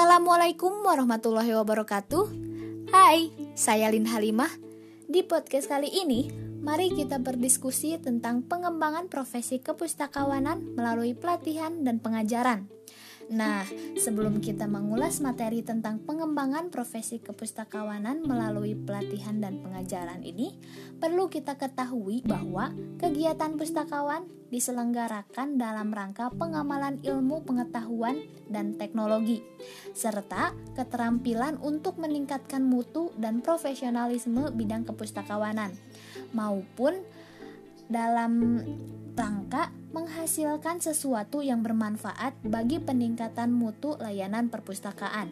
[0.00, 2.24] Assalamualaikum warahmatullahi wabarakatuh.
[2.88, 4.48] Hai, saya Lin Halimah.
[5.04, 6.32] Di podcast kali ini,
[6.64, 12.64] mari kita berdiskusi tentang pengembangan profesi kepustakawanan melalui pelatihan dan pengajaran.
[13.30, 13.62] Nah,
[13.94, 20.58] sebelum kita mengulas materi tentang pengembangan profesi kepustakawanan melalui pelatihan dan pengajaran ini,
[20.98, 28.18] perlu kita ketahui bahwa kegiatan pustakawan diselenggarakan dalam rangka pengamalan ilmu pengetahuan
[28.50, 29.46] dan teknologi,
[29.94, 35.70] serta keterampilan untuk meningkatkan mutu dan profesionalisme bidang kepustakawanan,
[36.34, 36.98] maupun
[37.90, 38.62] dalam
[39.18, 45.28] rangka menghasilkan sesuatu yang bermanfaat bagi peningkatan mutu layanan perpustakaan.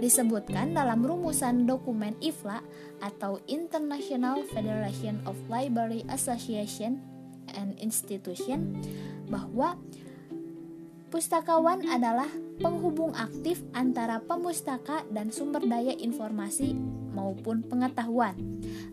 [0.00, 2.64] Disebutkan dalam rumusan dokumen IFLA
[3.04, 7.02] atau International Federation of Library Association
[7.52, 8.80] and Institution
[9.28, 9.76] bahwa
[11.10, 12.30] pustakawan adalah
[12.62, 16.78] penghubung aktif antara pemustaka dan sumber daya informasi
[17.10, 18.38] maupun pengetahuan.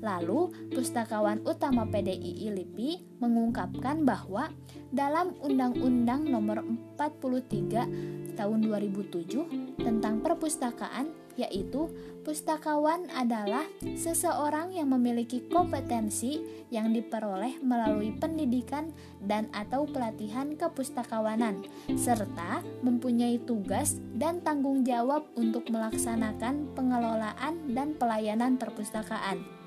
[0.01, 4.49] Lalu, pustakawan utama PDII LIPI mengungkapkan bahwa
[4.89, 6.65] dalam Undang-Undang Nomor
[6.97, 11.87] 43 Tahun 2007 tentang perpustakaan yaitu
[12.27, 13.63] pustakawan adalah
[13.95, 18.91] seseorang yang memiliki kompetensi yang diperoleh melalui pendidikan
[19.23, 21.63] dan atau pelatihan kepustakawanan
[21.95, 29.57] serta mempunyai tugas dan tanggung jawab untuk melaksanakan pengelolaan dan pelayanan perpustakaan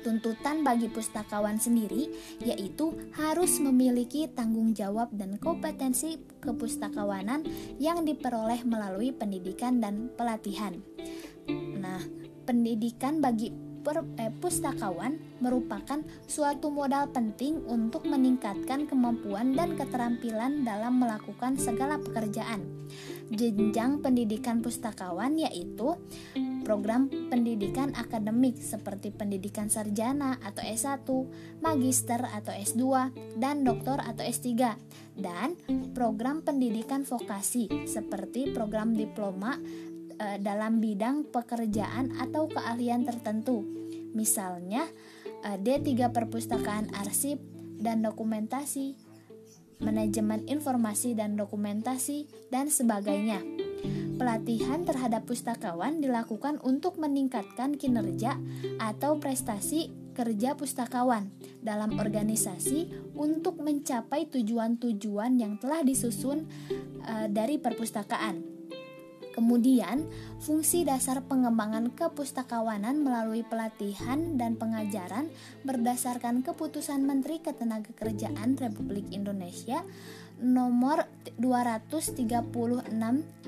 [0.00, 2.10] tuntutan bagi pustakawan sendiri
[2.42, 7.44] yaitu harus memiliki tanggung jawab dan kompetensi kepustakawanan
[7.78, 10.80] yang diperoleh melalui pendidikan dan pelatihan.
[11.80, 12.00] Nah,
[12.44, 21.00] pendidikan bagi per, eh, pustakawan merupakan suatu modal penting untuk meningkatkan kemampuan dan keterampilan dalam
[21.00, 22.60] melakukan segala pekerjaan.
[23.32, 25.96] Jenjang pendidikan pustakawan yaitu
[26.62, 31.06] program pendidikan akademik seperti pendidikan sarjana atau S1,
[31.60, 32.82] magister atau S2,
[33.36, 34.76] dan doktor atau S3,
[35.18, 35.56] dan
[35.92, 39.58] program pendidikan vokasi seperti program diploma
[40.16, 43.64] e, dalam bidang pekerjaan atau keahlian tertentu.
[44.12, 44.88] Misalnya
[45.44, 47.40] e, D3 Perpustakaan Arsip
[47.80, 48.96] dan Dokumentasi,
[49.80, 53.69] Manajemen Informasi dan Dokumentasi, dan sebagainya.
[54.20, 58.36] Pelatihan terhadap pustakawan dilakukan untuk meningkatkan kinerja
[58.76, 61.32] atau prestasi kerja pustakawan
[61.64, 66.44] dalam organisasi untuk mencapai tujuan-tujuan yang telah disusun
[67.00, 68.49] e, dari perpustakaan.
[69.30, 70.10] Kemudian,
[70.42, 75.30] fungsi dasar pengembangan kepustakawanan melalui pelatihan dan pengajaran
[75.62, 79.86] berdasarkan keputusan Menteri Ketenagakerjaan Republik Indonesia
[80.40, 81.04] nomor
[81.36, 82.16] 236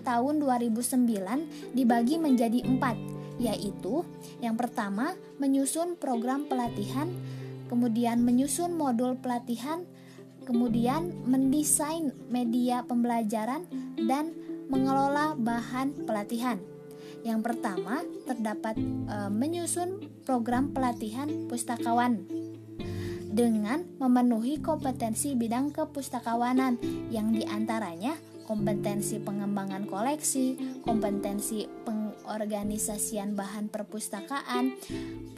[0.04, 2.97] tahun 2009 dibagi menjadi empat,
[3.41, 4.04] yaitu
[4.44, 7.09] yang pertama menyusun program pelatihan,
[7.72, 9.82] kemudian menyusun modul pelatihan,
[10.44, 13.64] kemudian mendesain media pembelajaran
[13.97, 14.37] dan
[14.72, 16.56] mengelola bahan pelatihan.
[17.22, 22.24] Yang pertama, terdapat e, menyusun program pelatihan pustakawan
[23.32, 26.80] dengan memenuhi kompetensi bidang kepustakawanan
[27.12, 34.76] yang di antaranya kompetensi pengembangan koleksi, kompetensi pengorganisasian bahan perpustakaan,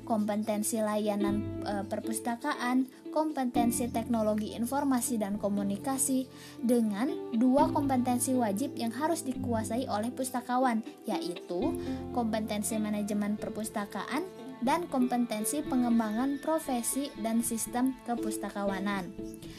[0.05, 6.29] kompetensi layanan e, perpustakaan, kompetensi teknologi informasi dan komunikasi
[6.61, 11.75] dengan dua kompetensi wajib yang harus dikuasai oleh pustakawan yaitu
[12.13, 14.23] kompetensi manajemen perpustakaan
[14.65, 19.13] dan kompetensi pengembangan profesi dan sistem kepustakawanan.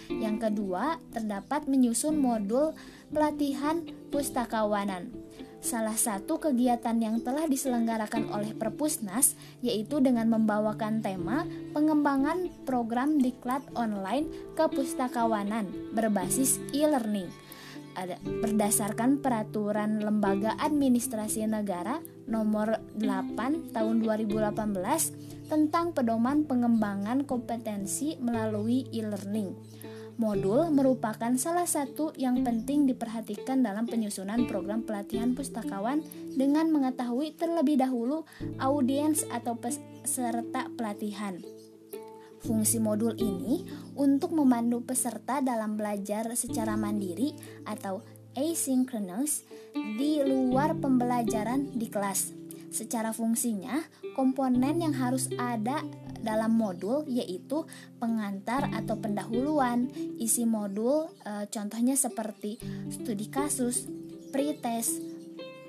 [0.09, 2.73] Yang kedua, terdapat menyusun modul
[3.13, 5.13] pelatihan pustakawanan.
[5.65, 9.33] Salah satu kegiatan yang telah diselenggarakan oleh Perpusnas
[9.65, 11.41] yaitu dengan membawakan tema
[11.73, 15.65] pengembangan program diklat online kepustakawanan
[15.97, 17.25] berbasis e-learning
[18.45, 29.55] berdasarkan peraturan Lembaga Administrasi Negara nomor 8 tahun 2018 tentang pedoman pengembangan kompetensi melalui e-learning.
[30.15, 35.99] Modul merupakan salah satu yang penting diperhatikan dalam penyusunan program pelatihan pustakawan
[36.31, 38.23] dengan mengetahui terlebih dahulu
[38.55, 41.43] audiens atau peserta pelatihan.
[42.39, 43.67] Fungsi modul ini
[43.99, 47.35] untuk memandu peserta dalam belajar secara mandiri
[47.67, 47.99] atau
[48.39, 49.43] asynchronous
[49.99, 52.31] di luar pembelajaran di kelas.
[52.71, 53.83] Secara fungsinya,
[54.15, 55.83] komponen yang harus ada
[56.21, 57.65] dalam modul yaitu
[57.97, 59.89] pengantar atau pendahuluan,
[60.19, 62.59] isi modul e, contohnya seperti
[62.91, 63.89] studi kasus,
[64.35, 65.15] pretest,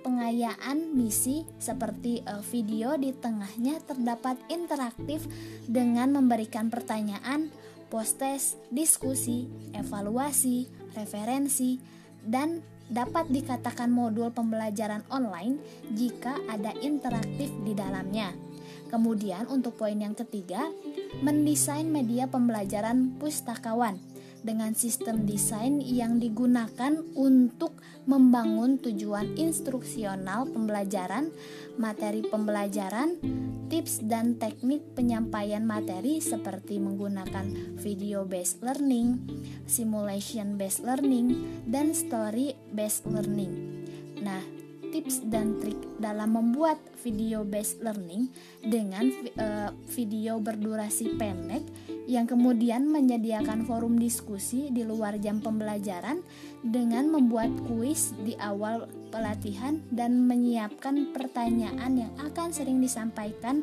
[0.06, 5.26] pengayaan misi seperti uh, video di tengahnya terdapat interaktif
[5.66, 7.50] dengan memberikan pertanyaan,
[7.90, 11.82] post-test, diskusi, evaluasi, referensi,
[12.22, 15.58] dan dapat dikatakan modul pembelajaran online
[15.90, 18.45] jika ada interaktif di dalamnya.
[18.86, 20.70] Kemudian untuk poin yang ketiga,
[21.20, 23.98] mendesain media pembelajaran pustakawan
[24.46, 27.74] dengan sistem desain yang digunakan untuk
[28.06, 31.34] membangun tujuan instruksional pembelajaran,
[31.74, 33.18] materi pembelajaran,
[33.66, 39.18] tips dan teknik penyampaian materi seperti menggunakan video based learning,
[39.66, 41.34] simulation based learning,
[41.66, 43.82] dan story based learning.
[44.22, 44.55] Nah,
[44.96, 48.32] tips dan trik dalam membuat video based learning
[48.64, 51.60] dengan uh, video berdurasi pendek
[52.08, 56.24] yang kemudian menyediakan forum diskusi di luar jam pembelajaran
[56.64, 63.60] dengan membuat kuis di awal pelatihan dan menyiapkan pertanyaan yang akan sering disampaikan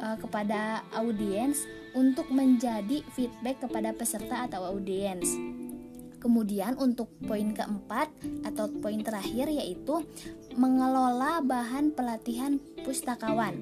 [0.00, 1.60] uh, kepada audiens
[1.92, 5.28] untuk menjadi feedback kepada peserta atau audiens.
[6.24, 8.08] Kemudian untuk poin keempat
[8.48, 10.00] atau poin terakhir yaitu
[10.56, 13.60] mengelola bahan pelatihan pustakawan.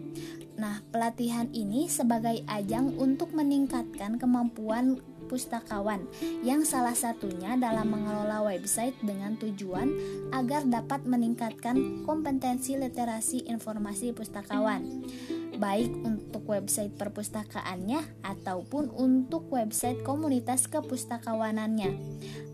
[0.55, 6.05] Nah, pelatihan ini sebagai ajang untuk meningkatkan kemampuan pustakawan
[6.45, 9.89] yang salah satunya dalam mengelola website dengan tujuan
[10.29, 15.03] agar dapat meningkatkan kompetensi literasi informasi pustakawan
[15.63, 21.95] baik untuk website perpustakaannya ataupun untuk website komunitas kepustakawanannya,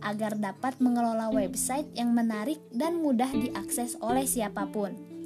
[0.04, 5.17] agar dapat mengelola website yang menarik dan mudah diakses oleh siapa pun.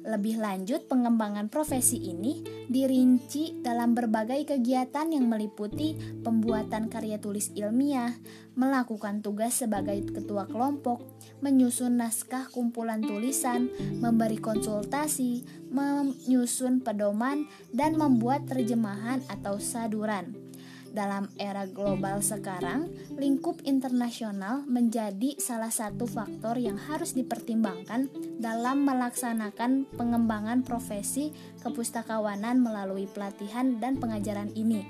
[0.00, 2.40] Lebih lanjut, pengembangan profesi ini
[2.72, 5.92] dirinci dalam berbagai kegiatan yang meliputi
[6.24, 8.16] pembuatan karya tulis ilmiah,
[8.56, 11.04] melakukan tugas sebagai ketua kelompok,
[11.44, 13.68] menyusun naskah kumpulan tulisan,
[14.00, 17.44] memberi konsultasi, menyusun pedoman,
[17.76, 20.49] dan membuat terjemahan atau saduran.
[20.90, 28.10] Dalam era global sekarang, lingkup internasional menjadi salah satu faktor yang harus dipertimbangkan
[28.42, 31.30] dalam melaksanakan pengembangan profesi
[31.62, 34.82] kepustakawanan melalui pelatihan dan pengajaran ini.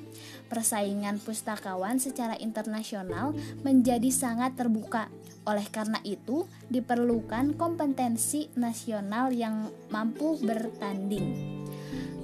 [0.48, 5.12] Persaingan pustakawan secara internasional menjadi sangat terbuka.
[5.44, 11.59] Oleh karena itu, diperlukan kompetensi nasional yang mampu bertanding.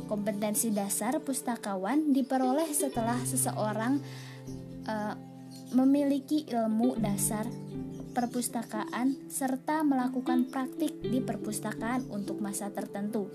[0.06, 3.98] Kompetensi dasar pustakawan diperoleh setelah seseorang
[4.86, 5.14] uh,
[5.74, 7.46] memiliki ilmu dasar
[8.16, 13.28] perpustakaan serta melakukan praktik di perpustakaan untuk masa tertentu.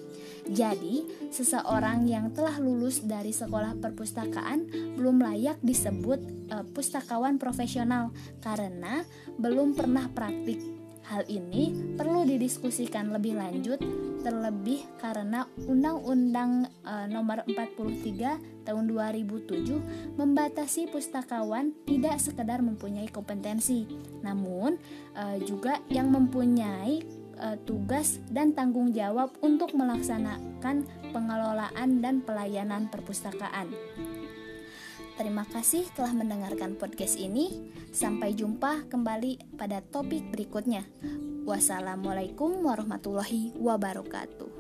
[0.50, 4.66] Jadi, seseorang yang telah lulus dari sekolah perpustakaan
[4.98, 8.10] belum layak disebut uh, pustakawan profesional
[8.42, 9.06] karena
[9.38, 10.81] belum pernah praktik
[11.12, 13.84] Hal ini perlu didiskusikan lebih lanjut
[14.24, 23.90] terlebih karena Undang-Undang e, Nomor 43 Tahun 2007 membatasi pustakawan tidak sekedar mempunyai kompetensi,
[24.22, 24.78] namun
[25.18, 27.02] e, juga yang mempunyai
[27.36, 33.68] e, tugas dan tanggung jawab untuk melaksanakan pengelolaan dan pelayanan perpustakaan.
[35.16, 37.72] Terima kasih telah mendengarkan podcast ini.
[37.92, 40.88] Sampai jumpa kembali pada topik berikutnya.
[41.48, 44.51] Wassalamualaikum warahmatullahi wabarakatuh.